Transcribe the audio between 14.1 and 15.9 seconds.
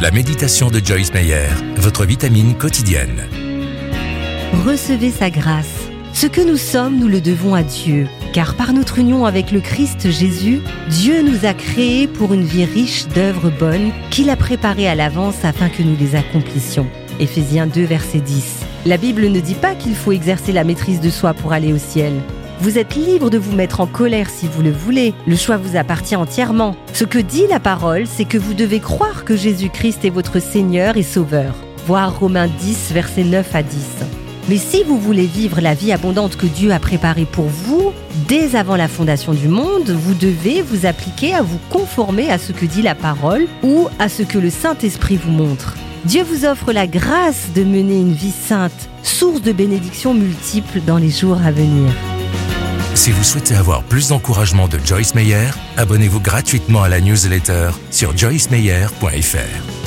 a préparées à l'avance afin que